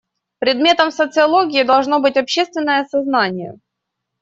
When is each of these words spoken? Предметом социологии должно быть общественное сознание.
Предметом 0.39 0.89
социологии 0.89 1.61
должно 1.61 1.99
быть 1.99 2.17
общественное 2.17 2.85
сознание. 2.85 3.59